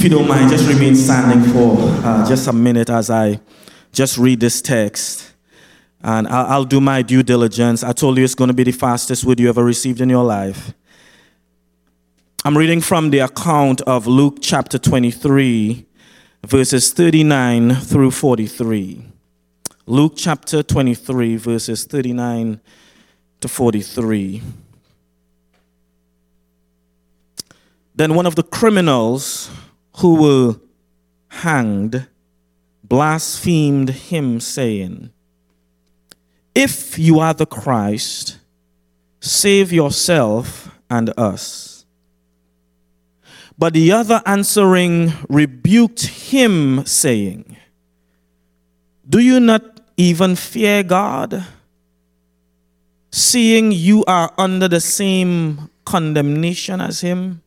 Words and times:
If 0.00 0.04
you 0.04 0.10
don't 0.16 0.28
mind, 0.28 0.48
just 0.48 0.66
remain 0.66 0.96
standing 0.96 1.52
for 1.52 1.76
uh, 1.78 2.26
just 2.26 2.48
a 2.48 2.54
minute 2.54 2.88
as 2.88 3.10
I 3.10 3.38
just 3.92 4.16
read 4.16 4.40
this 4.40 4.62
text. 4.62 5.34
And 6.00 6.26
I'll, 6.26 6.46
I'll 6.46 6.64
do 6.64 6.80
my 6.80 7.02
due 7.02 7.22
diligence. 7.22 7.84
I 7.84 7.92
told 7.92 8.16
you 8.16 8.24
it's 8.24 8.34
going 8.34 8.48
to 8.48 8.54
be 8.54 8.62
the 8.62 8.72
fastest 8.72 9.26
word 9.26 9.38
you 9.38 9.50
ever 9.50 9.62
received 9.62 10.00
in 10.00 10.08
your 10.08 10.24
life. 10.24 10.72
I'm 12.46 12.56
reading 12.56 12.80
from 12.80 13.10
the 13.10 13.18
account 13.18 13.82
of 13.82 14.06
Luke 14.06 14.38
chapter 14.40 14.78
23, 14.78 15.84
verses 16.46 16.94
39 16.94 17.74
through 17.74 18.12
43. 18.12 19.04
Luke 19.84 20.14
chapter 20.16 20.62
23, 20.62 21.36
verses 21.36 21.84
39 21.84 22.58
to 23.42 23.48
43. 23.48 24.42
Then 27.94 28.14
one 28.14 28.24
of 28.24 28.36
the 28.36 28.42
criminals 28.42 29.50
who 29.96 30.14
were 30.16 30.60
hanged 31.28 32.06
blasphemed 32.90 33.88
him, 33.88 34.40
saying, 34.40 35.10
If 36.54 36.98
you 36.98 37.20
are 37.20 37.32
the 37.32 37.46
Christ, 37.46 38.38
save 39.20 39.72
yourself 39.72 40.76
and 40.90 41.14
us. 41.16 41.86
But 43.56 43.74
the 43.74 43.92
other 43.92 44.20
answering 44.26 45.12
rebuked 45.28 46.06
him, 46.06 46.84
saying, 46.84 47.56
Do 49.08 49.20
you 49.20 49.38
not 49.38 49.62
even 49.96 50.34
fear 50.34 50.82
God, 50.82 51.44
seeing 53.12 53.70
you 53.70 54.04
are 54.06 54.32
under 54.36 54.66
the 54.66 54.80
same 54.80 55.70
condemnation 55.84 56.80
as 56.80 57.02
him? 57.02 57.42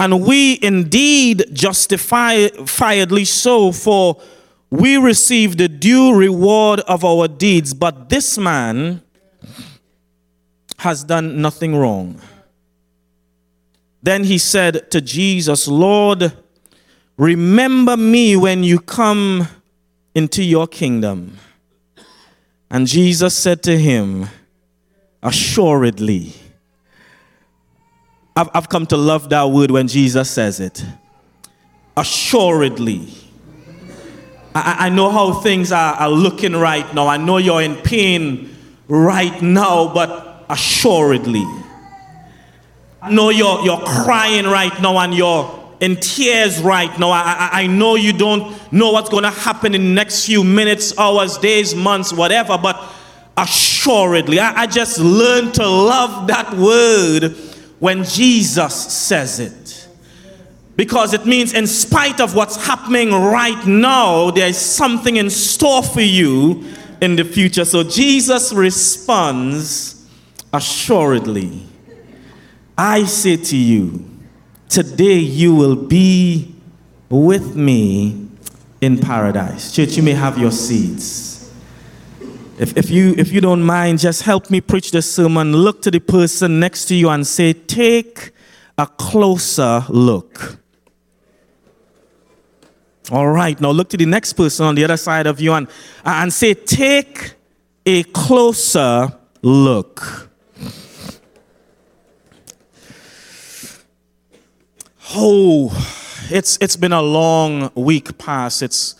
And 0.00 0.24
we 0.24 0.58
indeed 0.62 1.44
justifiedly 1.52 3.26
so, 3.26 3.72
for 3.72 4.20
we 4.70 4.96
receive 4.96 5.56
the 5.56 5.68
due 5.68 6.14
reward 6.14 6.80
of 6.80 7.04
our 7.04 7.26
deeds. 7.26 7.74
But 7.74 8.08
this 8.08 8.38
man 8.38 9.02
has 10.78 11.02
done 11.02 11.42
nothing 11.42 11.74
wrong. 11.74 12.20
Then 14.02 14.24
he 14.24 14.38
said 14.38 14.90
to 14.92 15.00
Jesus, 15.00 15.66
Lord, 15.66 16.32
remember 17.16 17.96
me 17.96 18.36
when 18.36 18.62
you 18.62 18.78
come 18.78 19.48
into 20.14 20.44
your 20.44 20.68
kingdom. 20.68 21.38
And 22.70 22.86
Jesus 22.86 23.34
said 23.36 23.62
to 23.64 23.78
him, 23.78 24.28
Assuredly, 25.22 26.34
I've, 28.38 28.50
I've 28.54 28.68
come 28.68 28.86
to 28.86 28.96
love 28.96 29.30
that 29.30 29.50
word 29.50 29.72
when 29.72 29.88
Jesus 29.88 30.30
says 30.30 30.60
it. 30.60 30.84
Assuredly. 31.96 33.08
I, 34.54 34.86
I 34.86 34.88
know 34.90 35.10
how 35.10 35.32
things 35.32 35.72
are, 35.72 35.94
are 35.94 36.08
looking 36.08 36.52
right 36.52 36.94
now. 36.94 37.08
I 37.08 37.16
know 37.16 37.38
you're 37.38 37.62
in 37.62 37.74
pain 37.74 38.54
right 38.86 39.42
now, 39.42 39.92
but 39.92 40.44
assuredly. 40.48 41.42
I 43.02 43.10
know 43.10 43.30
you're, 43.30 43.60
you're 43.62 43.80
crying 43.80 44.44
right 44.44 44.80
now 44.80 44.96
and 44.98 45.14
you're 45.14 45.74
in 45.80 45.96
tears 45.96 46.62
right 46.62 46.96
now. 46.96 47.10
I, 47.10 47.50
I, 47.52 47.62
I 47.62 47.66
know 47.66 47.96
you 47.96 48.12
don't 48.12 48.56
know 48.72 48.92
what's 48.92 49.08
going 49.08 49.24
to 49.24 49.30
happen 49.30 49.74
in 49.74 49.82
the 49.82 49.94
next 49.94 50.26
few 50.26 50.44
minutes, 50.44 50.96
hours, 50.96 51.38
days, 51.38 51.74
months, 51.74 52.12
whatever, 52.12 52.56
but 52.56 52.80
assuredly. 53.36 54.38
I, 54.38 54.62
I 54.62 54.66
just 54.68 55.00
learned 55.00 55.54
to 55.54 55.66
love 55.66 56.28
that 56.28 56.54
word 56.54 57.34
when 57.78 58.04
Jesus 58.04 58.74
says 58.74 59.40
it. 59.40 59.88
Because 60.76 61.12
it 61.12 61.26
means, 61.26 61.54
in 61.54 61.66
spite 61.66 62.20
of 62.20 62.34
what's 62.34 62.64
happening 62.64 63.10
right 63.10 63.66
now, 63.66 64.30
there 64.30 64.48
is 64.48 64.58
something 64.58 65.16
in 65.16 65.28
store 65.28 65.82
for 65.82 66.00
you 66.00 66.64
in 67.00 67.16
the 67.16 67.24
future. 67.24 67.64
So 67.64 67.82
Jesus 67.82 68.52
responds 68.52 70.08
assuredly. 70.52 71.64
I 72.76 73.04
say 73.06 73.36
to 73.36 73.56
you, 73.56 74.08
today 74.68 75.18
you 75.18 75.54
will 75.54 75.74
be 75.74 76.54
with 77.08 77.56
me 77.56 78.28
in 78.80 78.98
paradise. 78.98 79.72
Church, 79.72 79.96
you 79.96 80.02
may 80.04 80.12
have 80.12 80.38
your 80.38 80.52
seats. 80.52 81.27
If, 82.58 82.76
if, 82.76 82.90
you, 82.90 83.14
if 83.16 83.30
you 83.30 83.40
don't 83.40 83.62
mind, 83.62 84.00
just 84.00 84.22
help 84.22 84.50
me 84.50 84.60
preach 84.60 84.90
the 84.90 85.00
sermon. 85.00 85.52
Look 85.52 85.80
to 85.82 85.92
the 85.92 86.00
person 86.00 86.58
next 86.58 86.86
to 86.86 86.94
you 86.96 87.08
and 87.08 87.24
say, 87.24 87.52
Take 87.52 88.32
a 88.76 88.86
closer 88.86 89.84
look. 89.88 90.58
All 93.12 93.28
right, 93.28 93.58
now 93.60 93.70
look 93.70 93.88
to 93.90 93.96
the 93.96 94.06
next 94.06 94.32
person 94.32 94.66
on 94.66 94.74
the 94.74 94.82
other 94.82 94.96
side 94.96 95.28
of 95.28 95.40
you 95.40 95.52
and, 95.52 95.68
and 96.04 96.32
say, 96.32 96.52
Take 96.52 97.34
a 97.86 98.02
closer 98.02 99.12
look. 99.40 100.28
Oh, 105.14 105.70
it's, 106.28 106.58
it's 106.60 106.76
been 106.76 106.92
a 106.92 107.00
long 107.00 107.70
week 107.76 108.18
past. 108.18 108.62
It's 108.62 108.96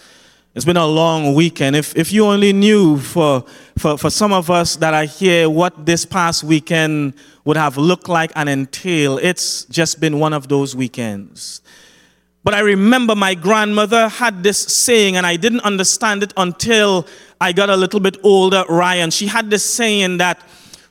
it's 0.58 0.64
been 0.64 0.76
a 0.76 0.88
long 0.88 1.34
weekend. 1.34 1.76
If, 1.76 1.96
if 1.96 2.12
you 2.12 2.24
only 2.26 2.52
knew 2.52 2.98
for, 2.98 3.44
for, 3.78 3.96
for 3.96 4.10
some 4.10 4.32
of 4.32 4.50
us 4.50 4.74
that 4.78 4.92
are 4.92 5.04
here 5.04 5.48
what 5.48 5.86
this 5.86 6.04
past 6.04 6.42
weekend 6.42 7.14
would 7.44 7.56
have 7.56 7.78
looked 7.78 8.08
like 8.08 8.32
and 8.34 8.48
entail, 8.48 9.18
it's 9.18 9.66
just 9.66 10.00
been 10.00 10.18
one 10.18 10.32
of 10.32 10.48
those 10.48 10.74
weekends. 10.74 11.62
But 12.42 12.54
I 12.54 12.58
remember 12.58 13.14
my 13.14 13.36
grandmother 13.36 14.08
had 14.08 14.42
this 14.42 14.58
saying, 14.58 15.16
and 15.16 15.24
I 15.24 15.36
didn't 15.36 15.60
understand 15.60 16.24
it 16.24 16.34
until 16.36 17.06
I 17.40 17.52
got 17.52 17.70
a 17.70 17.76
little 17.76 18.00
bit 18.00 18.16
older, 18.24 18.64
Ryan. 18.68 19.12
She 19.12 19.28
had 19.28 19.50
this 19.50 19.64
saying 19.64 20.18
that 20.18 20.42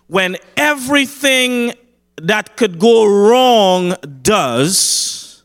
when 0.08 0.38
everything 0.56 1.74
that 2.22 2.56
could 2.56 2.80
go 2.80 3.06
wrong 3.06 3.96
does, 4.22 5.44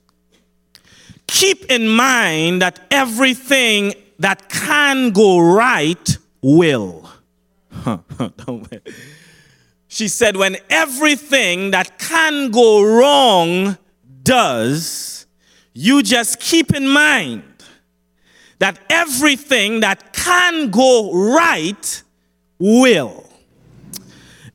keep 1.26 1.64
in 1.72 1.88
mind 1.88 2.62
that 2.62 2.86
everything 2.92 3.94
that 4.22 4.48
can 4.48 5.10
go 5.10 5.38
right 5.40 6.16
will. 6.40 7.08
she 9.88 10.06
said, 10.06 10.36
when 10.36 10.56
everything 10.70 11.72
that 11.72 11.98
can 11.98 12.50
go 12.52 12.82
wrong 12.82 13.76
does, 14.22 15.26
you 15.74 16.04
just 16.04 16.38
keep 16.38 16.72
in 16.72 16.86
mind 16.86 17.42
that 18.60 18.78
everything 18.88 19.80
that 19.80 20.12
can 20.12 20.70
go 20.70 21.32
right 21.34 22.02
will. 22.60 23.28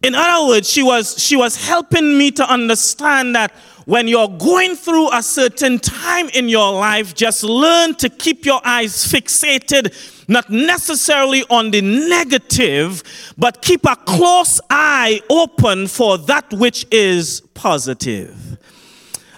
In 0.01 0.15
other 0.15 0.47
words, 0.47 0.69
she 0.69 0.81
was, 0.81 1.21
she 1.21 1.35
was 1.35 1.67
helping 1.67 2.17
me 2.17 2.31
to 2.31 2.49
understand 2.49 3.35
that 3.35 3.53
when 3.87 4.05
you're 4.05 4.27
going 4.27 4.75
through 4.75 5.09
a 5.13 5.23
certain 5.23 5.79
time 5.79 6.27
in 6.33 6.49
your 6.49 6.73
life, 6.73 7.15
just 7.15 7.41
learn 7.41 7.95
to 7.95 8.09
keep 8.09 8.45
your 8.45 8.59
eyes 8.65 9.07
fixated, 9.09 9.93
not 10.27 10.49
necessarily 10.49 11.45
on 11.49 11.71
the 11.71 11.79
negative, 11.79 13.01
but 13.37 13.61
keep 13.61 13.85
a 13.85 13.95
close 13.95 14.59
eye 14.69 15.21
open 15.29 15.87
for 15.87 16.17
that 16.17 16.51
which 16.51 16.85
is 16.91 17.39
positive 17.53 18.46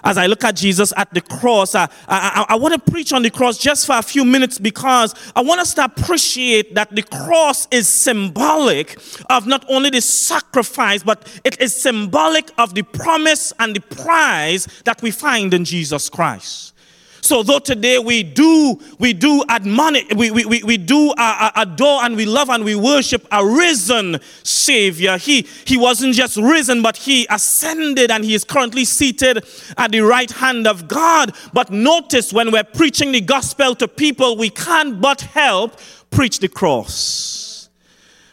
as 0.04 0.18
I 0.18 0.26
look 0.26 0.44
at 0.44 0.56
Jesus 0.56 0.92
at 0.96 1.12
the 1.12 1.20
cross, 1.20 1.74
I, 1.74 1.88
I, 2.08 2.46
I, 2.50 2.56
want 2.56 2.74
to 2.74 2.90
preach 2.90 3.12
on 3.12 3.22
the 3.22 3.30
cross 3.30 3.58
just 3.58 3.86
for 3.86 3.96
a 3.96 4.02
few 4.02 4.24
minutes 4.24 4.58
because 4.58 5.14
I 5.34 5.42
want 5.42 5.60
us 5.60 5.74
to 5.74 5.84
appreciate 5.84 6.74
that 6.74 6.94
the 6.94 7.02
cross 7.02 7.68
is 7.70 7.88
symbolic 7.88 8.98
of 9.28 9.46
not 9.46 9.64
only 9.68 9.90
the 9.90 10.00
sacrifice, 10.00 11.02
but 11.02 11.28
it 11.44 11.60
is 11.60 11.80
symbolic 11.80 12.50
of 12.58 12.74
the 12.74 12.82
promise 12.82 13.52
and 13.58 13.74
the 13.74 13.80
prize 13.80 14.66
that 14.84 15.02
we 15.02 15.10
find 15.10 15.52
in 15.54 15.64
Jesus 15.64 16.08
Christ. 16.08 16.74
So 17.20 17.42
though 17.42 17.58
today 17.58 17.98
we 17.98 18.22
do, 18.22 18.78
we 18.98 19.12
do 19.12 19.44
admonish, 19.48 20.04
we, 20.14 20.30
we, 20.30 20.44
we, 20.44 20.62
we 20.62 20.76
do 20.76 21.10
uh, 21.10 21.14
uh, 21.18 21.50
adore 21.56 22.04
and 22.04 22.16
we 22.16 22.26
love 22.26 22.48
and 22.48 22.64
we 22.64 22.74
worship 22.74 23.26
a 23.30 23.44
risen 23.44 24.18
Savior. 24.42 25.18
He, 25.18 25.46
he 25.64 25.76
wasn't 25.76 26.14
just 26.14 26.36
risen, 26.36 26.82
but 26.82 26.96
he 26.96 27.26
ascended 27.30 28.10
and 28.10 28.24
he 28.24 28.34
is 28.34 28.44
currently 28.44 28.84
seated 28.84 29.44
at 29.76 29.92
the 29.92 30.00
right 30.00 30.30
hand 30.30 30.66
of 30.66 30.88
God. 30.88 31.34
But 31.52 31.70
notice 31.70 32.32
when 32.32 32.52
we're 32.52 32.64
preaching 32.64 33.12
the 33.12 33.20
gospel 33.20 33.74
to 33.76 33.88
people, 33.88 34.36
we 34.36 34.50
can't 34.50 35.00
but 35.00 35.20
help 35.20 35.78
preach 36.10 36.40
the 36.40 36.48
cross 36.48 37.49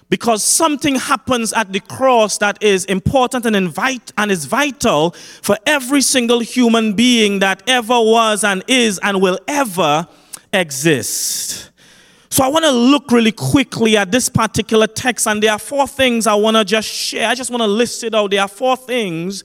because 0.09 0.43
something 0.43 0.95
happens 0.95 1.51
at 1.53 1.73
the 1.73 1.79
cross 1.81 2.37
that 2.37 2.61
is 2.63 2.85
important 2.85 3.45
and 3.45 3.55
invite 3.55 4.11
and 4.17 4.31
is 4.31 4.45
vital 4.45 5.11
for 5.41 5.57
every 5.65 6.01
single 6.01 6.39
human 6.39 6.93
being 6.93 7.39
that 7.39 7.61
ever 7.67 7.99
was 7.99 8.43
and 8.43 8.63
is 8.67 8.99
and 9.03 9.21
will 9.21 9.39
ever 9.47 10.07
exist. 10.53 11.71
So 12.29 12.43
I 12.43 12.49
want 12.49 12.65
to 12.65 12.71
look 12.71 13.11
really 13.11 13.31
quickly 13.31 13.97
at 13.97 14.11
this 14.11 14.29
particular 14.29 14.87
text, 14.87 15.27
and 15.27 15.41
there 15.41 15.51
are 15.51 15.59
four 15.59 15.87
things 15.87 16.27
I 16.27 16.35
want 16.35 16.57
to 16.57 16.65
just 16.65 16.87
share. 16.87 17.29
I 17.29 17.35
just 17.35 17.49
want 17.49 17.61
to 17.61 17.67
list 17.67 18.03
it 18.03 18.13
out. 18.13 18.31
There 18.31 18.41
are 18.41 18.47
four 18.47 18.75
things 18.75 19.43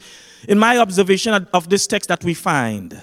in 0.48 0.58
my 0.58 0.78
observation 0.78 1.46
of 1.52 1.68
this 1.68 1.86
text 1.86 2.08
that 2.08 2.24
we 2.24 2.34
find. 2.34 3.00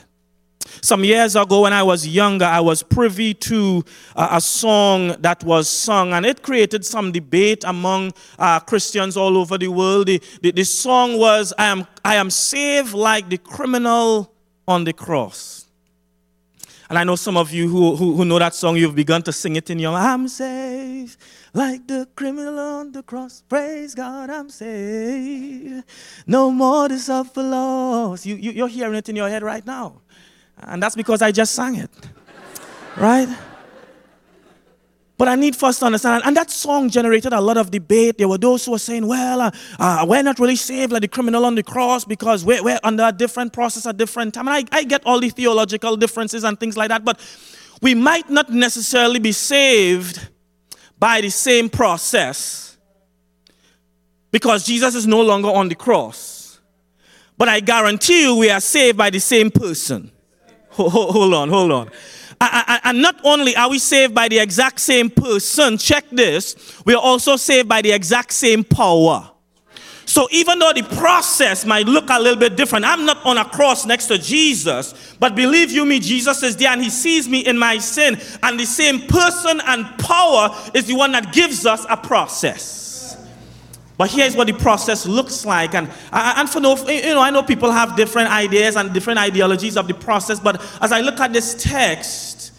Some 0.82 1.04
years 1.04 1.36
ago, 1.36 1.62
when 1.62 1.74
I 1.74 1.84
was 1.84 2.08
younger, 2.08 2.46
I 2.46 2.60
was 2.60 2.84
privy 2.84 3.34
to 3.34 3.84
uh, 4.16 4.30
a 4.32 4.42
song 4.42 5.16
that 5.20 5.44
was 5.44 5.70
sung, 5.70 6.14
and 6.14 6.26
it 6.26 6.42
created 6.42 6.86
some 6.86 7.12
debate 7.12 7.64
among 7.66 8.14
uh, 8.38 8.60
Christians 8.60 9.18
all 9.18 9.38
over 9.38 9.58
the 9.58 9.68
world. 9.68 10.08
The, 10.08 10.22
the, 10.42 10.52
the 10.52 10.64
song 10.64 11.18
was, 11.18 11.54
I 11.58 11.66
am, 11.66 11.88
I 12.04 12.16
am 12.16 12.30
saved 12.30 12.94
like 12.94 13.30
the 13.30 13.38
criminal 13.38 14.34
on 14.68 14.84
the 14.84 14.94
cross. 14.94 15.66
And 16.90 16.98
I 16.98 17.04
know 17.04 17.16
some 17.16 17.38
of 17.38 17.52
you 17.52 17.70
who, 17.70 17.96
who, 17.96 18.16
who, 18.16 18.26
know 18.26 18.40
that 18.40 18.56
song, 18.56 18.76
you've 18.76 18.96
begun 18.96 19.22
to 19.24 19.32
sing 19.32 19.56
it 19.56 19.70
in 19.70 19.78
your 19.78 19.94
I'm 19.94 20.28
saved 20.28 21.18
like 21.54 21.88
the 21.88 22.08
criminal 22.16 22.58
on 22.58 22.92
the 22.92 23.04
cross. 23.04 23.44
Praise 23.48 23.94
God, 23.94 24.30
I'm 24.30 24.50
saved. 24.50 25.84
No 26.26 26.50
more 26.52 26.88
to 26.88 26.98
suffer 26.98 27.44
loss. 27.44 28.26
You, 28.26 28.36
you, 28.36 28.52
you're 28.52 28.68
hearing 28.68 28.96
it 28.96 29.08
in 29.08 29.16
your 29.16 29.30
head 29.30 29.44
right 29.44 29.66
now. 29.66 30.02
And 30.62 30.82
that's 30.82 30.96
because 30.96 31.22
I 31.22 31.32
just 31.32 31.54
sang 31.54 31.76
it. 31.76 31.90
right? 32.98 33.28
But 35.20 35.28
I 35.28 35.36
need 35.36 35.54
first 35.54 35.80
to 35.80 35.86
understand, 35.86 36.24
and 36.26 36.36
that 36.38 36.50
song 36.50 36.90
generated 36.90 37.34
a 37.34 37.42
lot 37.42 37.58
of 37.58 37.70
debate. 37.70 38.18
There 38.18 38.28
were 38.30 38.38
those 38.38 38.64
who 38.64 38.72
were 38.72 38.80
saying, 38.80 39.06
well, 39.06 39.42
uh, 39.42 39.52
uh, 39.78 40.06
we're 40.08 40.24
not 40.24 40.40
really 40.40 40.56
saved 40.56 40.94
like 40.94 41.02
the 41.02 41.10
criminal 41.10 41.44
on 41.44 41.56
the 41.56 41.64
cross 41.64 42.06
because 42.06 42.46
we're, 42.46 42.64
we're 42.64 42.80
under 42.86 43.04
a 43.04 43.12
different 43.12 43.52
process 43.52 43.86
at 43.86 43.98
different 43.98 44.34
time. 44.34 44.48
And 44.48 44.70
I, 44.72 44.78
I 44.78 44.84
get 44.86 45.06
all 45.06 45.20
the 45.20 45.30
theological 45.30 45.98
differences 45.98 46.46
and 46.46 46.58
things 46.58 46.78
like 46.78 46.88
that, 46.88 47.04
but 47.04 47.20
we 47.82 47.96
might 47.96 48.30
not 48.30 48.50
necessarily 48.50 49.20
be 49.20 49.34
saved 49.34 50.30
by 50.98 51.20
the 51.20 51.30
same 51.30 51.70
process 51.70 52.78
because 54.32 54.66
Jesus 54.66 54.96
is 54.96 55.06
no 55.06 55.22
longer 55.22 55.50
on 55.50 55.68
the 55.68 55.76
cross. 55.76 56.62
But 57.38 57.50
I 57.50 57.60
guarantee 57.60 58.22
you 58.22 58.38
we 58.38 58.50
are 58.50 58.62
saved 58.62 58.98
by 58.98 59.10
the 59.10 59.20
same 59.20 59.52
person. 59.52 60.12
Hold 60.88 61.34
on, 61.34 61.50
hold 61.50 61.72
on. 61.72 61.90
And 62.42 63.02
not 63.02 63.20
only 63.26 63.56
are 63.56 63.70
we 63.70 63.80
saved 63.80 64.16
by 64.16 64.30
the 64.30 64.40
exact 64.40 64.80
same 64.80 65.10
person, 65.10 65.78
check 65.78 66.06
this, 66.10 66.56
we 66.86 66.94
are 66.94 67.02
also 67.02 67.36
saved 67.36 67.68
by 67.68 67.82
the 67.82 67.92
exact 67.92 68.32
same 68.32 68.64
power. 68.64 69.30
So 70.06 70.28
even 70.32 70.58
though 70.58 70.74
the 70.74 70.82
process 70.84 71.66
might 71.66 71.86
look 71.86 72.10
a 72.10 72.20
little 72.20 72.40
bit 72.40 72.56
different, 72.56 72.84
I'm 72.84 73.06
not 73.06 73.24
on 73.26 73.38
a 73.38 73.46
cross 73.46 73.86
next 73.86 74.08
to 74.08 74.18
Jesus, 74.18 75.16
but 75.20 75.36
believe 75.36 75.70
you 75.70 75.86
me, 75.86 76.00
Jesus 76.00 76.42
is 76.42 76.56
there 76.56 76.72
and 76.72 76.82
he 76.82 76.90
sees 76.90 77.30
me 77.30 77.42
in 77.42 77.60
my 77.60 77.78
sin, 77.78 78.20
and 78.42 78.60
the 78.60 78.66
same 78.66 79.02
person 79.02 79.62
and 79.68 79.86
power 80.00 80.50
is 80.74 80.86
the 80.88 80.96
one 80.96 81.12
that 81.12 81.32
gives 81.32 81.66
us 81.68 81.86
a 81.90 81.96
process. 81.96 82.89
But 84.00 84.12
here's 84.12 84.34
what 84.34 84.48
the 84.48 84.54
process 84.54 85.06
looks 85.06 85.46
like. 85.46 85.76
And, 85.76 85.92
and 86.14 86.50
for 86.50 86.62
no, 86.62 86.78
you 86.88 87.02
know, 87.02 87.20
I 87.20 87.32
know 87.32 87.44
people 87.44 87.70
have 87.70 87.98
different 87.98 88.32
ideas 88.32 88.78
and 88.78 88.94
different 88.94 89.20
ideologies 89.20 89.76
of 89.76 89.90
the 89.90 89.94
process, 89.94 90.40
but 90.40 90.62
as 90.82 90.94
I 90.94 91.02
look 91.02 91.20
at 91.20 91.34
this 91.34 91.54
text, 91.62 92.54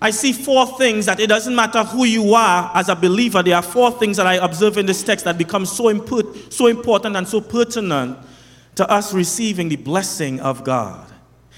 I 0.00 0.10
see 0.10 0.32
four 0.32 0.66
things 0.78 1.04
that 1.04 1.20
it 1.20 1.26
doesn't 1.26 1.54
matter 1.54 1.84
who 1.84 2.04
you 2.04 2.32
are 2.32 2.72
as 2.74 2.88
a 2.88 2.96
believer, 2.96 3.42
there 3.42 3.56
are 3.56 3.62
four 3.62 3.90
things 3.90 4.16
that 4.16 4.26
I 4.26 4.36
observe 4.36 4.78
in 4.78 4.86
this 4.86 5.02
text 5.02 5.26
that 5.26 5.36
become 5.36 5.66
so, 5.66 5.90
input, 5.90 6.50
so 6.50 6.68
important 6.68 7.16
and 7.16 7.28
so 7.28 7.42
pertinent 7.42 8.16
to 8.76 8.90
us 8.90 9.12
receiving 9.12 9.68
the 9.68 9.76
blessing 9.76 10.40
of 10.40 10.64
God. 10.64 11.06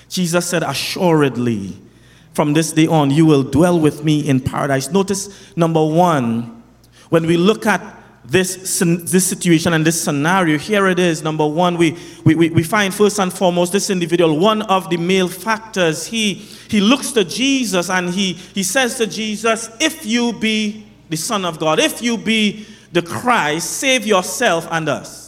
Jesus 0.08 0.44
said, 0.44 0.64
Assuredly, 0.64 1.80
from 2.32 2.52
this 2.52 2.72
day 2.72 2.88
on, 2.88 3.12
you 3.12 3.26
will 3.26 3.44
dwell 3.44 3.78
with 3.78 4.02
me 4.02 4.28
in 4.28 4.40
paradise. 4.40 4.90
Notice 4.90 5.56
number 5.56 5.86
one, 5.86 6.64
when 7.10 7.26
we 7.26 7.36
look 7.36 7.64
at 7.64 7.99
this, 8.30 8.78
this 8.78 9.26
situation 9.26 9.72
and 9.72 9.84
this 9.84 10.00
scenario, 10.00 10.56
here 10.56 10.86
it 10.86 11.00
is. 11.00 11.20
Number 11.20 11.46
one, 11.46 11.76
we, 11.76 11.98
we, 12.24 12.34
we 12.34 12.62
find 12.62 12.94
first 12.94 13.18
and 13.18 13.32
foremost 13.32 13.72
this 13.72 13.90
individual, 13.90 14.38
one 14.38 14.62
of 14.62 14.88
the 14.88 14.96
malefactors. 14.96 16.06
He, 16.06 16.34
he 16.34 16.80
looks 16.80 17.10
to 17.12 17.24
Jesus 17.24 17.90
and 17.90 18.08
he, 18.08 18.34
he 18.34 18.62
says 18.62 18.96
to 18.98 19.06
Jesus, 19.08 19.68
If 19.80 20.06
you 20.06 20.32
be 20.32 20.86
the 21.08 21.16
Son 21.16 21.44
of 21.44 21.58
God, 21.58 21.80
if 21.80 22.02
you 22.02 22.16
be 22.16 22.66
the 22.92 23.02
Christ, 23.02 23.68
save 23.68 24.06
yourself 24.06 24.68
and 24.70 24.88
us. 24.88 25.19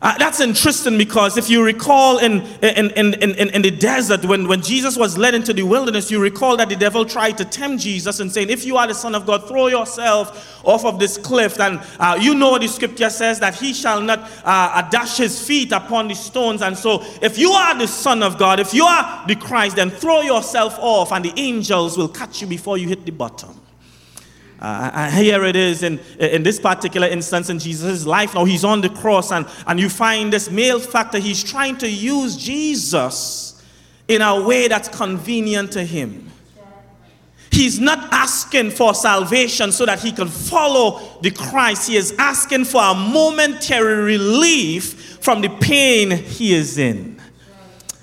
Uh, 0.00 0.16
that's 0.16 0.38
interesting 0.38 0.96
because 0.96 1.36
if 1.36 1.50
you 1.50 1.60
recall 1.60 2.18
in, 2.18 2.42
in, 2.62 2.90
in, 2.92 3.14
in, 3.14 3.50
in 3.50 3.62
the 3.62 3.70
desert, 3.70 4.24
when, 4.24 4.46
when 4.46 4.62
Jesus 4.62 4.96
was 4.96 5.18
led 5.18 5.34
into 5.34 5.52
the 5.52 5.64
wilderness, 5.64 6.08
you 6.08 6.22
recall 6.22 6.56
that 6.56 6.68
the 6.68 6.76
devil 6.76 7.04
tried 7.04 7.36
to 7.38 7.44
tempt 7.44 7.82
Jesus 7.82 8.20
and 8.20 8.30
saying, 8.30 8.48
If 8.48 8.64
you 8.64 8.76
are 8.76 8.86
the 8.86 8.94
Son 8.94 9.16
of 9.16 9.26
God, 9.26 9.48
throw 9.48 9.66
yourself 9.66 10.64
off 10.64 10.84
of 10.84 11.00
this 11.00 11.18
cliff. 11.18 11.58
And 11.58 11.80
uh, 11.98 12.16
you 12.20 12.36
know 12.36 12.56
the 12.58 12.68
scripture 12.68 13.10
says 13.10 13.40
that 13.40 13.56
he 13.56 13.72
shall 13.72 14.00
not 14.00 14.30
uh, 14.44 14.88
dash 14.88 15.16
his 15.16 15.44
feet 15.44 15.72
upon 15.72 16.06
the 16.06 16.14
stones. 16.14 16.62
And 16.62 16.78
so, 16.78 17.02
if 17.20 17.36
you 17.36 17.50
are 17.50 17.76
the 17.76 17.88
Son 17.88 18.22
of 18.22 18.38
God, 18.38 18.60
if 18.60 18.72
you 18.72 18.84
are 18.84 19.26
the 19.26 19.34
Christ, 19.34 19.74
then 19.74 19.90
throw 19.90 20.20
yourself 20.20 20.78
off, 20.78 21.10
and 21.10 21.24
the 21.24 21.32
angels 21.36 21.98
will 21.98 22.08
catch 22.08 22.40
you 22.40 22.46
before 22.46 22.78
you 22.78 22.86
hit 22.86 23.04
the 23.04 23.10
bottom. 23.10 23.60
Uh, 24.60 25.10
here 25.10 25.44
it 25.44 25.54
is 25.54 25.82
in, 25.82 26.00
in 26.18 26.42
this 26.42 26.58
particular 26.58 27.06
instance 27.06 27.48
in 27.48 27.58
Jesus' 27.58 28.04
life. 28.04 28.34
Now 28.34 28.44
he's 28.44 28.64
on 28.64 28.80
the 28.80 28.88
cross, 28.88 29.30
and, 29.30 29.46
and 29.66 29.78
you 29.78 29.88
find 29.88 30.32
this 30.32 30.50
malefactor. 30.50 31.18
He's 31.18 31.44
trying 31.44 31.78
to 31.78 31.88
use 31.88 32.36
Jesus 32.36 33.62
in 34.08 34.22
a 34.22 34.42
way 34.42 34.68
that's 34.68 34.88
convenient 34.88 35.72
to 35.72 35.84
him. 35.84 36.30
He's 37.50 37.80
not 37.80 38.12
asking 38.12 38.70
for 38.70 38.94
salvation 38.94 39.72
so 39.72 39.86
that 39.86 40.00
he 40.00 40.12
can 40.12 40.28
follow 40.28 41.18
the 41.22 41.30
Christ. 41.30 41.88
He 41.88 41.96
is 41.96 42.14
asking 42.18 42.64
for 42.66 42.82
a 42.82 42.94
momentary 42.94 44.02
relief 44.04 45.18
from 45.20 45.40
the 45.40 45.48
pain 45.48 46.10
he 46.10 46.54
is 46.54 46.78
in. 46.78 47.20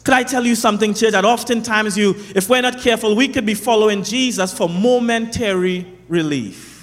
Could 0.03 0.13
I 0.13 0.23
tell 0.23 0.45
you 0.45 0.55
something, 0.55 0.93
church? 0.93 1.11
That 1.11 1.25
oftentimes 1.25 1.97
you, 1.97 2.15
if 2.35 2.47
we're 2.49 2.61
not 2.61 2.79
careful, 2.79 3.15
we 3.15 3.27
could 3.27 3.45
be 3.45 3.55
following 3.55 4.03
Jesus 4.03 4.53
for 4.53 4.69
momentary 4.69 5.94
relief. 6.07 6.75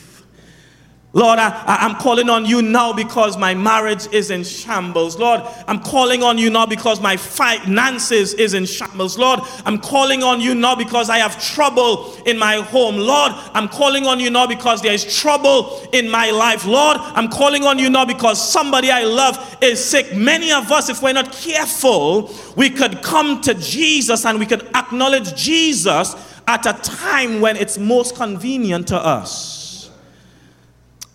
Lord, 1.14 1.38
I, 1.38 1.84
am 1.84 1.96
calling 1.96 2.30
on 2.30 2.46
you 2.46 2.62
now 2.62 2.94
because 2.94 3.36
my 3.36 3.52
marriage 3.52 4.06
is 4.12 4.30
in 4.30 4.44
shambles. 4.44 5.18
Lord, 5.18 5.42
I'm 5.68 5.80
calling 5.80 6.22
on 6.22 6.38
you 6.38 6.48
now 6.48 6.64
because 6.64 7.02
my 7.02 7.18
finances 7.18 8.32
is 8.32 8.54
in 8.54 8.64
shambles. 8.64 9.18
Lord, 9.18 9.40
I'm 9.66 9.78
calling 9.78 10.22
on 10.22 10.40
you 10.40 10.54
now 10.54 10.74
because 10.74 11.10
I 11.10 11.18
have 11.18 11.42
trouble 11.42 12.14
in 12.24 12.38
my 12.38 12.56
home. 12.62 12.96
Lord, 12.96 13.32
I'm 13.52 13.68
calling 13.68 14.06
on 14.06 14.20
you 14.20 14.30
now 14.30 14.46
because 14.46 14.80
there 14.80 14.94
is 14.94 15.04
trouble 15.20 15.86
in 15.92 16.08
my 16.08 16.30
life. 16.30 16.64
Lord, 16.64 16.96
I'm 16.98 17.28
calling 17.28 17.64
on 17.64 17.78
you 17.78 17.90
now 17.90 18.06
because 18.06 18.40
somebody 18.50 18.90
I 18.90 19.04
love 19.04 19.58
is 19.60 19.84
sick. 19.84 20.16
Many 20.16 20.50
of 20.50 20.72
us, 20.72 20.88
if 20.88 21.02
we're 21.02 21.12
not 21.12 21.30
careful, 21.30 22.30
we 22.56 22.70
could 22.70 23.02
come 23.02 23.42
to 23.42 23.52
Jesus 23.52 24.24
and 24.24 24.38
we 24.38 24.46
could 24.46 24.66
acknowledge 24.74 25.34
Jesus 25.34 26.14
at 26.52 26.66
a 26.66 26.74
time 26.82 27.40
when 27.40 27.56
it's 27.56 27.78
most 27.78 28.14
convenient 28.14 28.88
to 28.88 28.96
us. 28.96 29.90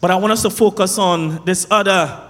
But 0.01 0.09
I 0.09 0.15
want 0.15 0.33
us 0.33 0.41
to 0.41 0.49
focus 0.49 0.97
on 0.97 1.45
this 1.45 1.67
other 1.69 2.23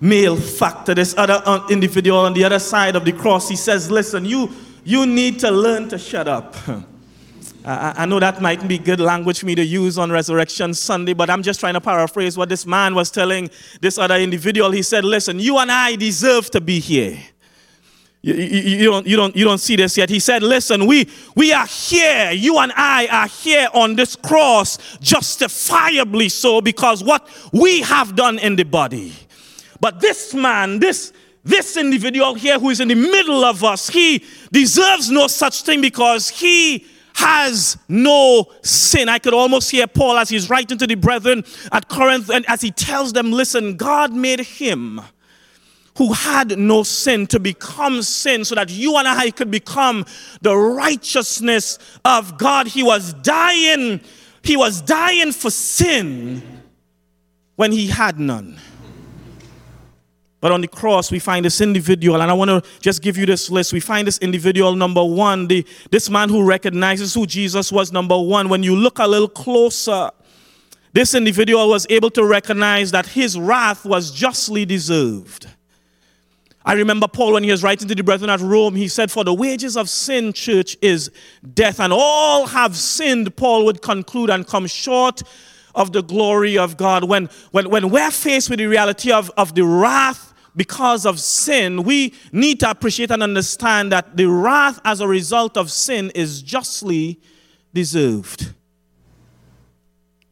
malefactor, 0.00 0.94
this 0.94 1.16
other 1.18 1.42
uh, 1.44 1.66
individual 1.68 2.20
on 2.20 2.34
the 2.34 2.44
other 2.44 2.60
side 2.60 2.94
of 2.94 3.04
the 3.04 3.12
cross. 3.12 3.48
He 3.48 3.56
says, 3.56 3.90
Listen, 3.90 4.24
you, 4.24 4.50
you 4.84 5.04
need 5.04 5.40
to 5.40 5.50
learn 5.50 5.88
to 5.88 5.98
shut 5.98 6.28
up. 6.28 6.54
I, 7.64 7.94
I 7.96 8.06
know 8.06 8.20
that 8.20 8.40
might 8.40 8.66
be 8.68 8.78
good 8.78 9.00
language 9.00 9.40
for 9.40 9.46
me 9.46 9.56
to 9.56 9.64
use 9.64 9.98
on 9.98 10.12
Resurrection 10.12 10.74
Sunday, 10.74 11.14
but 11.14 11.28
I'm 11.28 11.42
just 11.42 11.58
trying 11.58 11.74
to 11.74 11.80
paraphrase 11.80 12.38
what 12.38 12.48
this 12.48 12.66
man 12.66 12.94
was 12.94 13.10
telling 13.10 13.50
this 13.80 13.98
other 13.98 14.16
individual. 14.16 14.70
He 14.70 14.82
said, 14.82 15.04
Listen, 15.04 15.40
you 15.40 15.58
and 15.58 15.72
I 15.72 15.96
deserve 15.96 16.50
to 16.52 16.60
be 16.60 16.78
here. 16.78 17.18
You, 18.20 18.34
you, 18.34 18.78
you, 18.78 18.90
don't, 18.90 19.06
you, 19.06 19.16
don't, 19.16 19.36
you 19.36 19.44
don't 19.44 19.58
see 19.58 19.76
this 19.76 19.96
yet. 19.96 20.10
He 20.10 20.18
said, 20.18 20.42
Listen, 20.42 20.86
we, 20.86 21.08
we 21.36 21.52
are 21.52 21.66
here. 21.66 22.32
You 22.32 22.58
and 22.58 22.72
I 22.74 23.06
are 23.06 23.28
here 23.28 23.68
on 23.72 23.94
this 23.94 24.16
cross 24.16 24.78
justifiably 25.00 26.28
so 26.28 26.60
because 26.60 27.04
what 27.04 27.28
we 27.52 27.80
have 27.82 28.16
done 28.16 28.38
in 28.38 28.56
the 28.56 28.64
body. 28.64 29.12
But 29.80 30.00
this 30.00 30.34
man, 30.34 30.80
this, 30.80 31.12
this 31.44 31.76
individual 31.76 32.34
here 32.34 32.58
who 32.58 32.70
is 32.70 32.80
in 32.80 32.88
the 32.88 32.96
middle 32.96 33.44
of 33.44 33.62
us, 33.62 33.88
he 33.88 34.24
deserves 34.50 35.10
no 35.10 35.28
such 35.28 35.62
thing 35.62 35.80
because 35.80 36.28
he 36.28 36.86
has 37.14 37.76
no 37.88 38.46
sin. 38.62 39.08
I 39.08 39.20
could 39.20 39.34
almost 39.34 39.70
hear 39.70 39.86
Paul 39.86 40.16
as 40.18 40.28
he's 40.28 40.50
writing 40.50 40.78
to 40.78 40.86
the 40.86 40.96
brethren 40.96 41.44
at 41.70 41.88
Corinth 41.88 42.30
and 42.30 42.44
as 42.48 42.60
he 42.60 42.72
tells 42.72 43.12
them, 43.12 43.30
Listen, 43.30 43.76
God 43.76 44.12
made 44.12 44.40
him 44.40 45.00
who 45.98 46.12
had 46.12 46.56
no 46.56 46.84
sin 46.84 47.26
to 47.26 47.40
become 47.40 48.02
sin 48.02 48.44
so 48.44 48.54
that 48.54 48.70
you 48.70 48.96
and 48.96 49.08
I 49.08 49.32
could 49.32 49.50
become 49.50 50.06
the 50.40 50.56
righteousness 50.56 51.80
of 52.04 52.38
God. 52.38 52.68
He 52.68 52.84
was 52.84 53.12
dying, 53.14 54.00
he 54.42 54.56
was 54.56 54.80
dying 54.80 55.32
for 55.32 55.50
sin 55.50 56.40
when 57.56 57.72
he 57.72 57.88
had 57.88 58.20
none. 58.20 58.60
But 60.40 60.52
on 60.52 60.60
the 60.60 60.68
cross, 60.68 61.10
we 61.10 61.18
find 61.18 61.44
this 61.44 61.60
individual, 61.60 62.22
and 62.22 62.30
I 62.30 62.34
want 62.34 62.48
to 62.50 62.62
just 62.78 63.02
give 63.02 63.16
you 63.16 63.26
this 63.26 63.50
list. 63.50 63.72
We 63.72 63.80
find 63.80 64.06
this 64.06 64.18
individual, 64.18 64.76
number 64.76 65.04
one, 65.04 65.48
the, 65.48 65.66
this 65.90 66.08
man 66.08 66.28
who 66.28 66.44
recognizes 66.44 67.12
who 67.12 67.26
Jesus 67.26 67.72
was, 67.72 67.90
number 67.90 68.16
one. 68.16 68.48
When 68.48 68.62
you 68.62 68.76
look 68.76 69.00
a 69.00 69.06
little 69.08 69.28
closer, 69.28 70.10
this 70.92 71.16
individual 71.16 71.68
was 71.68 71.88
able 71.90 72.10
to 72.10 72.24
recognize 72.24 72.92
that 72.92 73.06
his 73.06 73.36
wrath 73.36 73.84
was 73.84 74.12
justly 74.12 74.64
deserved. 74.64 75.47
I 76.68 76.74
remember 76.74 77.08
Paul 77.08 77.32
when 77.32 77.44
he 77.44 77.50
was 77.50 77.62
writing 77.62 77.88
to 77.88 77.94
the 77.94 78.04
brethren 78.04 78.28
at 78.28 78.40
Rome, 78.40 78.74
he 78.74 78.88
said, 78.88 79.10
For 79.10 79.24
the 79.24 79.32
wages 79.32 79.74
of 79.74 79.88
sin, 79.88 80.34
church, 80.34 80.76
is 80.82 81.10
death. 81.54 81.80
And 81.80 81.94
all 81.94 82.46
have 82.46 82.76
sinned, 82.76 83.34
Paul 83.36 83.64
would 83.64 83.80
conclude, 83.80 84.28
and 84.28 84.46
come 84.46 84.66
short 84.66 85.22
of 85.74 85.92
the 85.92 86.02
glory 86.02 86.58
of 86.58 86.76
God. 86.76 87.04
When, 87.04 87.30
when, 87.52 87.70
when 87.70 87.88
we're 87.88 88.10
faced 88.10 88.50
with 88.50 88.58
the 88.58 88.66
reality 88.66 89.10
of, 89.10 89.30
of 89.38 89.54
the 89.54 89.64
wrath 89.64 90.34
because 90.54 91.06
of 91.06 91.18
sin, 91.18 91.84
we 91.84 92.12
need 92.32 92.60
to 92.60 92.68
appreciate 92.68 93.10
and 93.10 93.22
understand 93.22 93.90
that 93.92 94.18
the 94.18 94.26
wrath 94.26 94.78
as 94.84 95.00
a 95.00 95.08
result 95.08 95.56
of 95.56 95.72
sin 95.72 96.12
is 96.14 96.42
justly 96.42 97.18
deserved. 97.72 98.52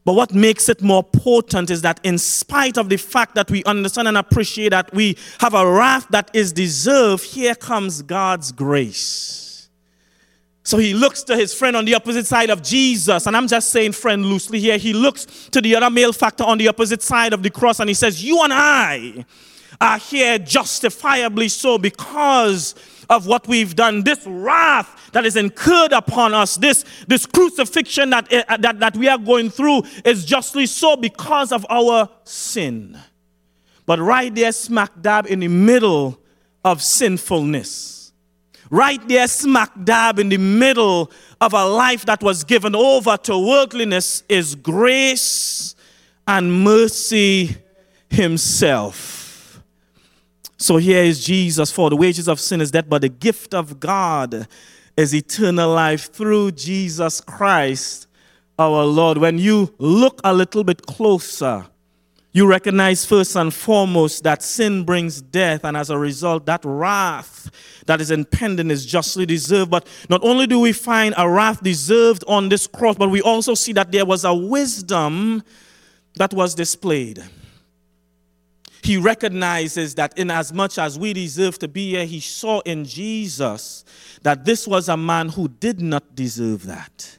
But 0.07 0.13
what 0.13 0.33
makes 0.33 0.69
it 0.69 0.81
more 0.81 1.03
potent 1.03 1.69
is 1.69 1.81
that, 1.81 1.99
in 2.01 2.17
spite 2.17 2.77
of 2.77 2.87
the 2.87 2.95
fact 2.95 3.35
that 3.35 3.51
we 3.51 3.61
understand 3.65 4.07
and 4.07 4.17
appreciate 4.17 4.69
that 4.69 4.93
we 4.93 5.17
have 5.41 5.53
a 5.53 5.69
wrath 5.69 6.07
that 6.11 6.31
is 6.33 6.53
deserved, 6.53 7.25
here 7.25 7.53
comes 7.53 8.03
God's 8.03 8.53
grace. 8.53 9.67
So 10.63 10.77
he 10.77 10.93
looks 10.93 11.23
to 11.23 11.35
his 11.35 11.53
friend 11.53 11.75
on 11.75 11.83
the 11.83 11.93
opposite 11.93 12.25
side 12.25 12.49
of 12.49 12.63
Jesus, 12.63 13.27
and 13.27 13.35
I'm 13.35 13.49
just 13.49 13.69
saying 13.69 13.91
friend 13.91 14.25
loosely 14.25 14.61
here. 14.61 14.77
He 14.77 14.93
looks 14.93 15.49
to 15.49 15.59
the 15.59 15.75
other 15.75 15.89
malefactor 15.89 16.45
on 16.45 16.57
the 16.57 16.69
opposite 16.69 17.01
side 17.01 17.33
of 17.33 17.43
the 17.43 17.49
cross, 17.49 17.81
and 17.81 17.89
he 17.89 17.93
says, 17.93 18.23
You 18.23 18.41
and 18.43 18.53
I 18.53 19.25
are 19.81 19.97
here 19.97 20.39
justifiably 20.39 21.49
so 21.49 21.77
because 21.77 22.75
of 23.09 23.27
what 23.27 23.47
we've 23.47 23.75
done. 23.75 24.03
This 24.03 24.25
wrath 24.25 25.11
that 25.13 25.25
is 25.25 25.35
incurred 25.35 25.93
upon 25.93 26.33
us, 26.33 26.57
this, 26.57 26.85
this 27.07 27.25
crucifixion 27.25 28.09
that, 28.11 28.31
uh, 28.31 28.57
that, 28.57 28.79
that 28.79 28.97
we 28.97 29.07
are 29.07 29.17
going 29.17 29.49
through 29.49 29.83
is 30.05 30.25
justly 30.25 30.65
so 30.65 30.95
because 30.95 31.51
of 31.51 31.65
our 31.69 32.09
sin. 32.23 32.97
But 33.85 33.99
right 33.99 34.33
there, 34.33 34.51
smack 34.51 34.91
dab 35.01 35.27
in 35.27 35.39
the 35.39 35.47
middle 35.47 36.19
of 36.65 36.83
sinfulness, 36.83 38.11
right 38.69 39.05
there, 39.07 39.27
smack 39.27 39.71
dab 39.83 40.19
in 40.19 40.27
the 40.29 40.37
middle 40.37 41.09
of 41.39 41.53
a 41.53 41.65
life 41.65 42.05
that 42.05 42.21
was 42.21 42.43
given 42.43 42.75
over 42.75 43.15
to 43.15 43.37
worldliness, 43.37 44.23
is 44.27 44.55
grace 44.55 45.75
and 46.27 46.63
mercy 46.63 47.55
Himself. 48.09 49.16
So 50.57 50.77
here 50.77 51.03
is 51.03 51.23
Jesus 51.23 51.71
for 51.71 51.89
the 51.91 51.95
wages 51.95 52.27
of 52.27 52.39
sin 52.39 52.61
is 52.61 52.71
death, 52.71 52.89
but 52.89 53.01
the 53.01 53.09
gift 53.09 53.53
of 53.53 53.79
God 53.79 54.47
is 54.95 55.13
eternal 55.13 55.71
life 55.71 56.11
through 56.11 56.53
Jesus 56.53 57.21
Christ 57.21 58.07
our 58.57 58.83
Lord. 58.83 59.19
When 59.19 59.37
you 59.37 59.73
look 59.77 60.19
a 60.23 60.33
little 60.33 60.63
bit 60.63 60.87
closer, 60.87 61.67
you 62.33 62.47
recognize 62.47 63.05
first 63.05 63.35
and 63.35 63.53
foremost 63.53 64.23
that 64.23 64.41
sin 64.41 64.83
brings 64.83 65.21
death, 65.21 65.63
and 65.63 65.77
as 65.77 65.91
a 65.91 65.97
result, 65.97 66.47
that 66.47 66.61
wrath 66.65 67.51
that 67.85 68.01
is 68.01 68.09
impending 68.09 68.71
is 68.71 68.85
justly 68.85 69.27
deserved. 69.27 69.69
But 69.69 69.87
not 70.09 70.23
only 70.23 70.47
do 70.47 70.59
we 70.59 70.73
find 70.73 71.13
a 71.17 71.29
wrath 71.29 71.61
deserved 71.61 72.23
on 72.27 72.49
this 72.49 72.65
cross, 72.65 72.95
but 72.95 73.09
we 73.09 73.21
also 73.21 73.53
see 73.53 73.73
that 73.73 73.91
there 73.91 74.05
was 74.05 74.23
a 74.25 74.33
wisdom 74.33 75.43
that 76.15 76.33
was 76.33 76.55
displayed 76.55 77.23
he 78.81 78.97
recognizes 78.97 79.95
that 79.95 80.17
in 80.17 80.31
as 80.31 80.53
much 80.53 80.77
as 80.77 80.97
we 80.97 81.13
deserve 81.13 81.59
to 81.59 81.67
be 81.67 81.91
here, 81.91 82.05
he 82.05 82.19
saw 82.19 82.59
in 82.61 82.85
Jesus 82.85 83.85
that 84.21 84.45
this 84.45 84.67
was 84.67 84.89
a 84.89 84.97
man 84.97 85.29
who 85.29 85.47
did 85.47 85.81
not 85.81 86.15
deserve 86.15 86.65
that. 86.65 87.17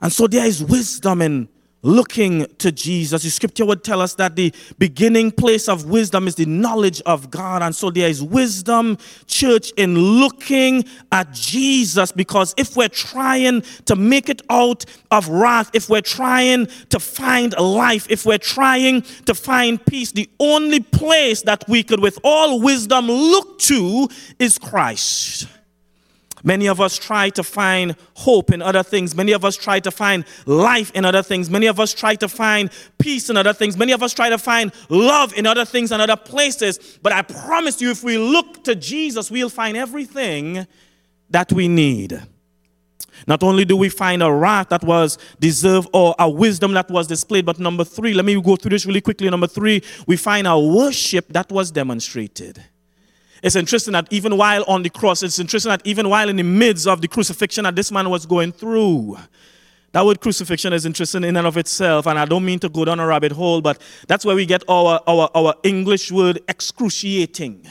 And 0.00 0.12
so 0.12 0.26
there 0.26 0.46
is 0.46 0.62
wisdom 0.62 1.22
in 1.22 1.48
looking 1.82 2.46
to 2.58 2.72
Jesus. 2.72 3.22
The 3.22 3.30
scripture 3.30 3.66
would 3.66 3.84
tell 3.84 4.00
us 4.00 4.14
that 4.14 4.36
the 4.36 4.54
beginning 4.78 5.30
place 5.30 5.68
of 5.68 5.86
wisdom 5.86 6.28
is 6.28 6.36
the 6.36 6.46
knowledge 6.46 7.02
of 7.02 7.30
God. 7.30 7.62
And 7.62 7.74
so 7.74 7.90
there 7.90 8.08
is 8.08 8.22
wisdom, 8.22 8.98
church, 9.26 9.72
in 9.76 9.98
looking 9.98 10.84
at 11.10 11.32
Jesus 11.32 12.12
because 12.12 12.54
if 12.56 12.76
we're 12.76 12.88
trying 12.88 13.62
to 13.86 13.96
make 13.96 14.28
it 14.28 14.42
out 14.48 14.84
of 15.10 15.28
wrath, 15.28 15.70
if 15.74 15.88
we're 15.88 16.00
trying 16.00 16.66
to 16.88 17.00
find 17.00 17.52
life, 17.58 18.06
if 18.08 18.24
we're 18.24 18.38
trying 18.38 19.02
to 19.26 19.34
find 19.34 19.84
peace, 19.84 20.12
the 20.12 20.30
only 20.38 20.80
place 20.80 21.42
that 21.42 21.64
we 21.68 21.82
could, 21.82 22.00
with 22.00 22.18
all 22.22 22.60
wisdom, 22.60 23.06
look 23.06 23.58
to 23.58 24.08
is 24.38 24.58
Christ. 24.58 25.46
Many 26.42 26.66
of 26.66 26.80
us 26.80 26.98
try 26.98 27.30
to 27.30 27.42
find 27.42 27.94
hope 28.14 28.50
in 28.50 28.62
other 28.62 28.82
things. 28.82 29.14
Many 29.14 29.32
of 29.32 29.44
us 29.44 29.56
try 29.56 29.78
to 29.80 29.90
find 29.90 30.24
life 30.44 30.90
in 30.92 31.04
other 31.04 31.22
things. 31.22 31.48
Many 31.48 31.66
of 31.66 31.78
us 31.78 31.94
try 31.94 32.14
to 32.16 32.28
find 32.28 32.70
peace 32.98 33.30
in 33.30 33.36
other 33.36 33.52
things. 33.52 33.76
Many 33.76 33.92
of 33.92 34.02
us 34.02 34.12
try 34.12 34.28
to 34.28 34.38
find 34.38 34.72
love 34.88 35.32
in 35.34 35.46
other 35.46 35.64
things 35.64 35.92
and 35.92 36.02
other 36.02 36.16
places. 36.16 36.98
But 37.02 37.12
I 37.12 37.22
promise 37.22 37.80
you, 37.80 37.90
if 37.90 38.02
we 38.02 38.18
look 38.18 38.64
to 38.64 38.74
Jesus, 38.74 39.30
we'll 39.30 39.48
find 39.48 39.76
everything 39.76 40.66
that 41.30 41.52
we 41.52 41.68
need. 41.68 42.20
Not 43.26 43.42
only 43.42 43.64
do 43.64 43.76
we 43.76 43.88
find 43.88 44.22
a 44.22 44.32
wrath 44.32 44.70
that 44.70 44.82
was 44.82 45.18
deserved 45.38 45.88
or 45.92 46.14
a 46.18 46.28
wisdom 46.28 46.72
that 46.72 46.90
was 46.90 47.06
displayed, 47.06 47.46
but 47.46 47.58
number 47.58 47.84
three, 47.84 48.14
let 48.14 48.24
me 48.24 48.40
go 48.40 48.56
through 48.56 48.70
this 48.70 48.86
really 48.86 49.00
quickly. 49.00 49.30
Number 49.30 49.46
three, 49.46 49.82
we 50.06 50.16
find 50.16 50.46
a 50.46 50.58
worship 50.58 51.28
that 51.28 51.50
was 51.52 51.70
demonstrated. 51.70 52.62
It's 53.42 53.56
interesting 53.56 53.92
that 53.92 54.06
even 54.10 54.36
while 54.36 54.64
on 54.68 54.82
the 54.82 54.90
cross, 54.90 55.22
it's 55.22 55.38
interesting 55.40 55.70
that 55.70 55.82
even 55.84 56.08
while 56.08 56.28
in 56.28 56.36
the 56.36 56.44
midst 56.44 56.86
of 56.86 57.00
the 57.00 57.08
crucifixion 57.08 57.64
that 57.64 57.74
this 57.74 57.90
man 57.90 58.08
was 58.08 58.24
going 58.24 58.52
through, 58.52 59.18
that 59.90 60.06
word 60.06 60.20
crucifixion 60.20 60.72
is 60.72 60.86
interesting 60.86 61.24
in 61.24 61.36
and 61.36 61.46
of 61.46 61.56
itself, 61.56 62.06
and 62.06 62.18
I 62.18 62.24
don't 62.24 62.44
mean 62.44 62.60
to 62.60 62.68
go 62.68 62.84
down 62.84 63.00
a 63.00 63.06
rabbit 63.06 63.32
hole, 63.32 63.60
but 63.60 63.80
that's 64.06 64.24
where 64.24 64.36
we 64.36 64.46
get 64.46 64.62
our, 64.68 65.00
our, 65.06 65.28
our 65.34 65.54
English 65.64 66.12
word 66.12 66.40
excruciating. 66.48 67.66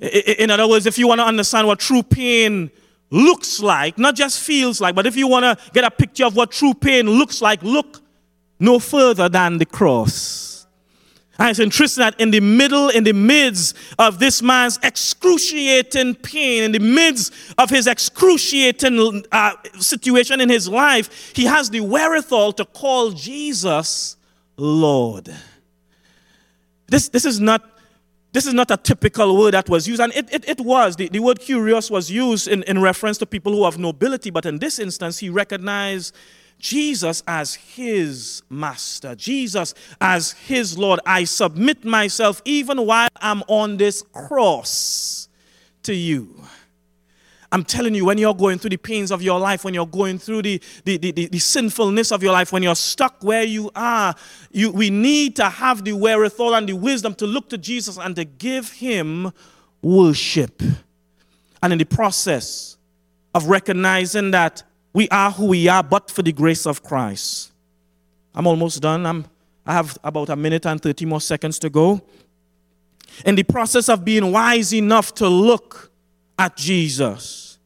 In 0.00 0.50
other 0.50 0.68
words, 0.68 0.86
if 0.86 0.98
you 0.98 1.08
want 1.08 1.20
to 1.20 1.24
understand 1.24 1.66
what 1.66 1.78
true 1.78 2.02
pain 2.02 2.70
looks 3.10 3.60
like, 3.60 3.96
not 3.96 4.16
just 4.16 4.40
feels 4.40 4.80
like, 4.80 4.94
but 4.94 5.06
if 5.06 5.16
you 5.16 5.28
want 5.28 5.44
to 5.44 5.70
get 5.72 5.84
a 5.84 5.90
picture 5.90 6.26
of 6.26 6.36
what 6.36 6.50
true 6.50 6.74
pain 6.74 7.08
looks 7.08 7.40
like, 7.40 7.62
look 7.62 8.02
no 8.60 8.78
further 8.78 9.28
than 9.28 9.58
the 9.58 9.66
cross. 9.66 10.57
And 11.38 11.50
it's 11.50 11.60
interesting 11.60 12.02
that 12.02 12.20
in 12.20 12.32
the 12.32 12.40
middle, 12.40 12.88
in 12.88 13.04
the 13.04 13.12
midst 13.12 13.76
of 13.98 14.18
this 14.18 14.42
man's 14.42 14.78
excruciating 14.82 16.16
pain, 16.16 16.64
in 16.64 16.72
the 16.72 16.80
midst 16.80 17.32
of 17.56 17.70
his 17.70 17.86
excruciating 17.86 19.24
uh, 19.30 19.52
situation 19.78 20.40
in 20.40 20.48
his 20.48 20.68
life, 20.68 21.32
he 21.36 21.44
has 21.44 21.70
the 21.70 21.80
wherewithal 21.80 22.52
to 22.54 22.64
call 22.64 23.12
Jesus 23.12 24.16
Lord. 24.56 25.32
This, 26.88 27.08
this 27.08 27.24
is 27.24 27.38
not 27.38 27.62
this 28.30 28.46
is 28.46 28.52
not 28.52 28.70
a 28.70 28.76
typical 28.76 29.38
word 29.38 29.54
that 29.54 29.70
was 29.70 29.88
used, 29.88 30.02
and 30.02 30.12
it, 30.14 30.32
it, 30.32 30.46
it 30.46 30.60
was. 30.60 30.96
The, 30.96 31.08
the 31.08 31.18
word 31.18 31.40
kurios 31.40 31.90
was 31.90 32.10
used 32.10 32.46
in, 32.46 32.62
in 32.64 32.80
reference 32.80 33.16
to 33.18 33.26
people 33.26 33.52
who 33.52 33.64
have 33.64 33.78
nobility, 33.78 34.28
but 34.28 34.44
in 34.44 34.58
this 34.58 34.78
instance, 34.78 35.18
he 35.18 35.30
recognized 35.30 36.14
Jesus 36.58 37.22
as 37.26 37.54
his 37.54 38.42
master, 38.50 39.14
Jesus 39.14 39.74
as 40.00 40.32
his 40.32 40.76
Lord. 40.76 41.00
I 41.06 41.24
submit 41.24 41.84
myself 41.84 42.42
even 42.44 42.84
while 42.86 43.08
I'm 43.20 43.42
on 43.46 43.76
this 43.76 44.02
cross 44.12 45.28
to 45.84 45.94
you. 45.94 46.42
I'm 47.50 47.64
telling 47.64 47.94
you, 47.94 48.04
when 48.04 48.18
you're 48.18 48.34
going 48.34 48.58
through 48.58 48.70
the 48.70 48.76
pains 48.76 49.10
of 49.10 49.22
your 49.22 49.40
life, 49.40 49.64
when 49.64 49.72
you're 49.72 49.86
going 49.86 50.18
through 50.18 50.42
the, 50.42 50.60
the, 50.84 50.98
the, 50.98 51.12
the, 51.12 51.26
the 51.28 51.38
sinfulness 51.38 52.12
of 52.12 52.22
your 52.22 52.32
life, 52.32 52.52
when 52.52 52.62
you're 52.62 52.74
stuck 52.74 53.22
where 53.22 53.44
you 53.44 53.70
are, 53.74 54.14
you, 54.50 54.70
we 54.70 54.90
need 54.90 55.36
to 55.36 55.48
have 55.48 55.82
the 55.82 55.94
wherewithal 55.94 56.54
and 56.54 56.68
the 56.68 56.74
wisdom 56.74 57.14
to 57.14 57.26
look 57.26 57.48
to 57.48 57.56
Jesus 57.56 57.96
and 57.96 58.14
to 58.16 58.26
give 58.26 58.72
him 58.72 59.32
worship. 59.80 60.62
And 61.62 61.72
in 61.72 61.78
the 61.78 61.86
process 61.86 62.76
of 63.34 63.46
recognizing 63.46 64.30
that 64.32 64.62
we 64.92 65.08
are 65.10 65.30
who 65.30 65.46
we 65.46 65.68
are 65.68 65.82
but 65.82 66.10
for 66.10 66.22
the 66.22 66.32
grace 66.32 66.66
of 66.66 66.82
Christ. 66.82 67.52
I'm 68.34 68.46
almost 68.46 68.80
done. 68.80 69.04
I'm, 69.06 69.24
I 69.66 69.72
have 69.74 69.98
about 70.02 70.28
a 70.30 70.36
minute 70.36 70.66
and 70.66 70.80
30 70.80 71.04
more 71.06 71.20
seconds 71.20 71.58
to 71.60 71.70
go. 71.70 72.00
In 73.24 73.34
the 73.34 73.42
process 73.42 73.88
of 73.88 74.04
being 74.04 74.32
wise 74.32 74.72
enough 74.72 75.14
to 75.16 75.28
look 75.28 75.90
at 76.38 76.56
Jesus, 76.56 77.58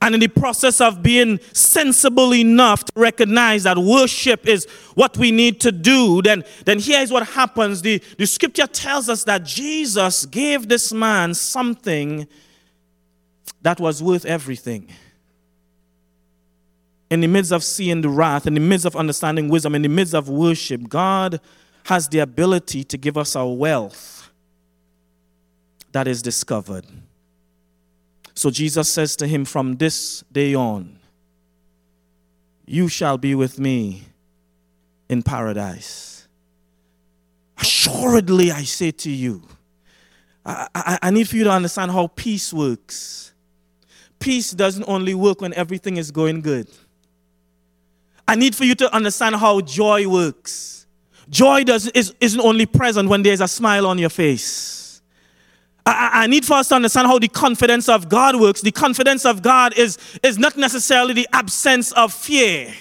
and 0.00 0.14
in 0.14 0.20
the 0.20 0.28
process 0.28 0.80
of 0.80 1.02
being 1.02 1.38
sensible 1.52 2.34
enough 2.34 2.84
to 2.84 2.92
recognize 2.96 3.62
that 3.64 3.78
worship 3.78 4.46
is 4.46 4.66
what 4.94 5.16
we 5.16 5.30
need 5.30 5.60
to 5.60 5.70
do, 5.70 6.20
then, 6.22 6.44
then 6.64 6.80
here's 6.80 7.12
what 7.12 7.28
happens. 7.28 7.82
The, 7.82 8.02
the 8.18 8.26
scripture 8.26 8.66
tells 8.66 9.08
us 9.08 9.22
that 9.24 9.44
Jesus 9.44 10.26
gave 10.26 10.68
this 10.68 10.92
man 10.92 11.34
something 11.34 12.26
that 13.62 13.78
was 13.78 14.02
worth 14.02 14.24
everything 14.24 14.88
in 17.10 17.20
the 17.20 17.28
midst 17.28 17.52
of 17.52 17.62
seeing 17.62 18.00
the 18.00 18.08
wrath, 18.08 18.46
in 18.46 18.54
the 18.54 18.60
midst 18.60 18.86
of 18.86 18.96
understanding 18.96 19.48
wisdom, 19.48 19.74
in 19.74 19.82
the 19.82 19.88
midst 19.88 20.14
of 20.14 20.28
worship, 20.28 20.88
God 20.88 21.40
has 21.84 22.08
the 22.08 22.18
ability 22.18 22.82
to 22.84 22.98
give 22.98 23.16
us 23.16 23.36
our 23.36 23.52
wealth 23.52 24.30
that 25.92 26.08
is 26.08 26.20
discovered. 26.20 26.84
So 28.34 28.50
Jesus 28.50 28.92
says 28.92 29.16
to 29.16 29.26
him, 29.26 29.44
From 29.44 29.76
this 29.76 30.24
day 30.32 30.54
on, 30.54 30.98
you 32.66 32.88
shall 32.88 33.16
be 33.16 33.34
with 33.34 33.58
me 33.58 34.02
in 35.08 35.22
paradise. 35.22 36.28
Assuredly, 37.58 38.50
I 38.50 38.64
say 38.64 38.90
to 38.90 39.10
you, 39.10 39.42
I, 40.44 40.68
I, 40.74 40.98
I 41.02 41.10
need 41.10 41.28
for 41.28 41.36
you 41.36 41.44
to 41.44 41.50
understand 41.50 41.92
how 41.92 42.08
peace 42.08 42.52
works. 42.52 43.32
Peace 44.18 44.50
doesn't 44.50 44.84
only 44.88 45.14
work 45.14 45.40
when 45.40 45.54
everything 45.54 45.96
is 45.96 46.10
going 46.10 46.40
good. 46.40 46.68
I 48.28 48.34
need 48.34 48.54
for 48.54 48.64
you 48.64 48.74
to 48.76 48.94
understand 48.94 49.36
how 49.36 49.60
joy 49.60 50.08
works. 50.08 50.86
Joy 51.28 51.64
does, 51.64 51.88
is, 51.88 52.14
isn't 52.20 52.40
only 52.40 52.66
present 52.66 53.08
when 53.08 53.22
there's 53.22 53.40
a 53.40 53.48
smile 53.48 53.86
on 53.86 53.98
your 53.98 54.10
face. 54.10 55.02
I, 55.84 56.10
I 56.12 56.26
need 56.26 56.44
for 56.44 56.54
us 56.54 56.68
to 56.68 56.74
understand 56.74 57.06
how 57.06 57.18
the 57.18 57.28
confidence 57.28 57.88
of 57.88 58.08
God 58.08 58.40
works. 58.40 58.60
The 58.60 58.72
confidence 58.72 59.24
of 59.24 59.42
God 59.42 59.76
is, 59.78 59.98
is 60.22 60.38
not 60.38 60.56
necessarily 60.56 61.14
the 61.14 61.28
absence 61.32 61.92
of 61.92 62.12
fear. 62.12 62.74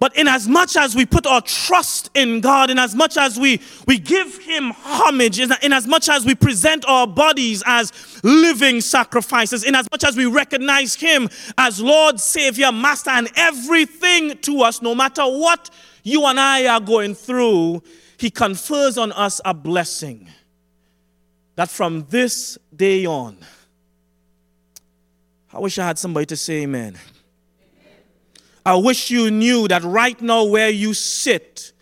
But 0.00 0.16
in 0.16 0.28
as 0.28 0.46
much 0.46 0.76
as 0.76 0.94
we 0.94 1.04
put 1.04 1.26
our 1.26 1.40
trust 1.40 2.10
in 2.14 2.40
God, 2.40 2.70
in 2.70 2.78
as 2.78 2.94
much 2.94 3.16
as 3.16 3.38
we, 3.38 3.60
we 3.86 3.98
give 3.98 4.38
Him 4.38 4.70
homage, 4.70 5.40
in, 5.40 5.50
in 5.62 5.72
as 5.72 5.88
much 5.88 6.08
as 6.08 6.24
we 6.24 6.36
present 6.36 6.84
our 6.86 7.06
bodies 7.06 7.64
as 7.66 7.92
living 8.22 8.80
sacrifices, 8.80 9.64
in 9.64 9.74
as 9.74 9.88
much 9.90 10.04
as 10.04 10.16
we 10.16 10.26
recognize 10.26 10.94
Him 10.94 11.28
as 11.56 11.80
Lord, 11.80 12.20
Savior, 12.20 12.70
Master, 12.70 13.10
and 13.10 13.28
everything 13.34 14.38
to 14.38 14.62
us, 14.62 14.80
no 14.80 14.94
matter 14.94 15.24
what 15.24 15.68
you 16.04 16.24
and 16.26 16.38
I 16.38 16.66
are 16.66 16.80
going 16.80 17.16
through, 17.16 17.82
He 18.18 18.30
confers 18.30 18.98
on 18.98 19.10
us 19.12 19.40
a 19.44 19.52
blessing. 19.52 20.28
That 21.56 21.68
from 21.68 22.06
this 22.08 22.56
day 22.74 23.04
on, 23.04 23.36
I 25.52 25.58
wish 25.58 25.76
I 25.80 25.86
had 25.88 25.98
somebody 25.98 26.26
to 26.26 26.36
say 26.36 26.62
amen. 26.62 26.96
I 28.68 28.74
wish 28.74 29.10
you 29.10 29.30
knew 29.30 29.66
that 29.68 29.82
right 29.82 30.20
now, 30.20 30.44
where 30.44 30.68
you 30.68 30.92
sit, 30.92 31.72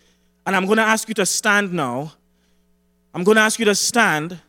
and 0.45 0.55
I'm 0.55 0.65
going 0.65 0.77
to 0.77 0.83
ask 0.83 1.09
you 1.09 1.13
to 1.15 1.25
stand 1.25 1.73
now. 1.73 2.13
I'm 3.13 3.25
going 3.25 3.35
to 3.35 3.41
ask 3.41 3.59
you 3.59 3.65
to 3.65 3.75
stand. 3.75 4.39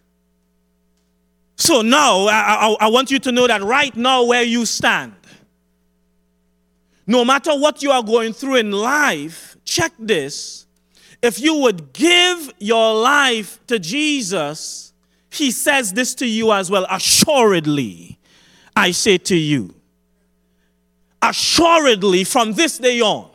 So 1.57 1.83
now, 1.83 2.28
I, 2.28 2.68
I, 2.68 2.76
I, 2.83 2.88
want 2.90 3.11
you 3.11 3.18
to 3.18 3.33
know 3.33 3.49
that 3.49 3.61
right 3.62 3.95
now, 3.97 4.23
where 4.23 4.45
you 4.45 4.66
stand, 4.66 5.14
no 7.09 7.25
matter 7.25 7.59
what 7.59 7.83
you 7.83 7.90
are 7.90 8.04
going 8.04 8.33
through 8.33 8.54
in 8.54 8.71
life, 8.71 9.57
check 9.64 9.92
this. 9.99 10.68
If 11.21 11.40
you 11.40 11.57
would 11.57 11.92
give 11.92 12.54
your 12.61 12.95
life 12.95 13.59
to 13.66 13.80
Jesus, 13.80 14.92
he 15.28 15.50
says 15.50 15.92
this 15.92 16.14
to 16.14 16.26
you 16.26 16.52
as 16.52 16.71
well. 16.71 16.87
Assuredly, 16.88 18.21
I 18.76 18.92
say 18.92 19.18
to 19.18 19.37
you 19.37 19.75
assuredly 21.23 22.25
from 22.25 22.53
this 22.53 22.79
day 22.79 23.01
on, 23.01 23.31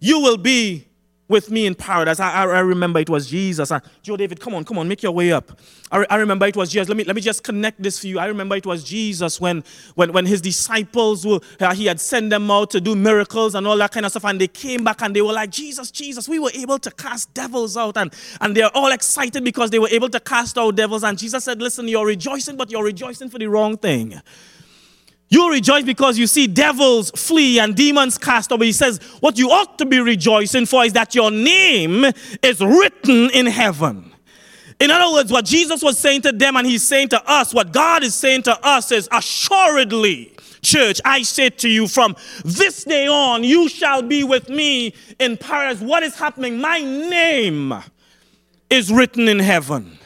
you 0.00 0.20
will 0.20 0.36
be 0.36 0.86
with 1.26 1.50
me 1.50 1.64
in 1.64 1.74
paradise. 1.74 2.20
I, 2.20 2.30
I, 2.30 2.42
I 2.42 2.60
remember 2.60 3.00
it 3.00 3.08
was 3.08 3.26
Jesus. 3.26 3.70
And 3.70 3.82
Joe 4.02 4.16
David, 4.16 4.40
come 4.40 4.54
on, 4.54 4.64
come 4.64 4.76
on, 4.76 4.86
make 4.86 5.02
your 5.02 5.12
way 5.12 5.32
up. 5.32 5.58
I, 5.90 6.04
I 6.10 6.16
remember 6.16 6.46
it 6.46 6.56
was 6.56 6.70
Jesus. 6.70 6.88
Let 6.88 6.98
me, 6.98 7.04
let 7.04 7.16
me 7.16 7.22
just 7.22 7.42
connect 7.42 7.82
this 7.82 7.98
for 7.98 8.08
you. 8.08 8.18
I 8.18 8.26
remember 8.26 8.56
it 8.56 8.66
was 8.66 8.84
Jesus 8.84 9.40
when, 9.40 9.64
when, 9.94 10.12
when 10.12 10.26
his 10.26 10.42
disciples, 10.42 11.26
were, 11.26 11.40
uh, 11.60 11.74
he 11.74 11.86
had 11.86 11.98
sent 11.98 12.28
them 12.28 12.50
out 12.50 12.70
to 12.72 12.80
do 12.80 12.94
miracles 12.94 13.54
and 13.54 13.66
all 13.66 13.76
that 13.78 13.92
kind 13.92 14.04
of 14.04 14.12
stuff. 14.12 14.26
And 14.26 14.38
they 14.38 14.48
came 14.48 14.84
back 14.84 15.00
and 15.00 15.16
they 15.16 15.22
were 15.22 15.32
like, 15.32 15.50
Jesus, 15.50 15.90
Jesus, 15.90 16.28
we 16.28 16.38
were 16.38 16.52
able 16.54 16.78
to 16.78 16.90
cast 16.90 17.32
devils 17.32 17.76
out. 17.76 17.96
And, 17.96 18.12
and 18.42 18.54
they're 18.54 18.76
all 18.76 18.92
excited 18.92 19.42
because 19.44 19.70
they 19.70 19.78
were 19.78 19.88
able 19.90 20.10
to 20.10 20.20
cast 20.20 20.58
out 20.58 20.76
devils. 20.76 21.04
And 21.04 21.16
Jesus 21.16 21.42
said, 21.44 21.62
listen, 21.62 21.88
you're 21.88 22.06
rejoicing, 22.06 22.56
but 22.56 22.70
you're 22.70 22.84
rejoicing 22.84 23.30
for 23.30 23.38
the 23.38 23.46
wrong 23.46 23.78
thing. 23.78 24.20
You 25.28 25.50
rejoice 25.50 25.84
because 25.84 26.18
you 26.18 26.26
see 26.26 26.46
devils 26.46 27.10
flee 27.12 27.58
and 27.58 27.74
demons 27.74 28.18
cast 28.18 28.52
away. 28.52 28.66
He 28.66 28.72
says, 28.72 28.98
What 29.20 29.38
you 29.38 29.50
ought 29.50 29.78
to 29.78 29.86
be 29.86 29.98
rejoicing 29.98 30.66
for 30.66 30.84
is 30.84 30.92
that 30.92 31.14
your 31.14 31.30
name 31.30 32.04
is 32.42 32.60
written 32.60 33.30
in 33.30 33.46
heaven. 33.46 34.12
In 34.80 34.90
other 34.90 35.12
words, 35.12 35.30
what 35.32 35.44
Jesus 35.44 35.82
was 35.82 35.98
saying 35.98 36.22
to 36.22 36.32
them 36.32 36.56
and 36.56 36.66
he's 36.66 36.82
saying 36.82 37.08
to 37.08 37.30
us, 37.30 37.54
what 37.54 37.72
God 37.72 38.02
is 38.02 38.14
saying 38.14 38.42
to 38.42 38.66
us 38.66 38.90
is, 38.90 39.08
Assuredly, 39.12 40.36
church, 40.62 41.00
I 41.04 41.22
say 41.22 41.50
to 41.50 41.68
you, 41.68 41.86
from 41.86 42.16
this 42.44 42.84
day 42.84 43.06
on, 43.06 43.44
you 43.44 43.68
shall 43.68 44.02
be 44.02 44.24
with 44.24 44.48
me 44.48 44.94
in 45.18 45.36
paradise. 45.36 45.80
What 45.80 46.02
is 46.02 46.16
happening? 46.16 46.60
My 46.60 46.80
name 46.80 47.72
is 48.68 48.92
written 48.92 49.28
in 49.28 49.38
heaven. 49.38 49.98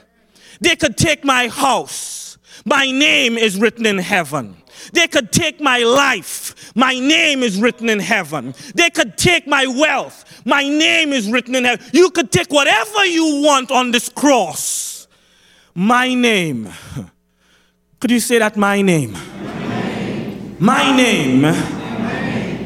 They 0.60 0.76
could 0.76 0.96
take 0.96 1.24
my 1.24 1.48
house. 1.48 2.38
My 2.64 2.90
name 2.90 3.38
is 3.38 3.58
written 3.58 3.86
in 3.86 3.98
heaven. 3.98 4.57
They 4.92 5.06
could 5.06 5.32
take 5.32 5.60
my 5.60 5.78
life. 5.78 6.72
My 6.74 6.98
name 6.98 7.42
is 7.42 7.60
written 7.60 7.88
in 7.88 7.98
heaven. 8.00 8.54
They 8.74 8.90
could 8.90 9.16
take 9.16 9.46
my 9.46 9.66
wealth. 9.66 10.42
My 10.44 10.62
name 10.62 11.12
is 11.12 11.30
written 11.30 11.54
in 11.54 11.64
heaven. 11.64 11.86
You 11.92 12.10
could 12.10 12.30
take 12.30 12.50
whatever 12.50 13.04
you 13.04 13.42
want 13.42 13.70
on 13.70 13.90
this 13.90 14.08
cross. 14.08 15.06
My 15.74 16.14
name. 16.14 16.68
Could 18.00 18.12
you 18.12 18.20
say 18.20 18.38
that? 18.38 18.56
My 18.56 18.80
name. 18.80 19.16
My 20.60 20.96
name 20.96 21.44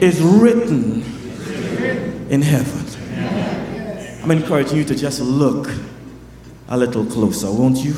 is 0.03 0.21
written 0.21 1.03
in 2.31 2.43
heaven. 2.43 2.83
I'm 4.23 4.31
encouraging 4.31 4.79
you 4.79 4.85
to 4.85 4.95
just 4.95 5.21
look 5.21 5.69
a 6.69 6.77
little 6.77 7.05
closer, 7.05 7.51
won't 7.51 7.79
you? 7.79 7.95